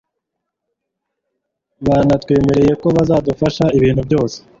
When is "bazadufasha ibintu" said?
2.97-4.01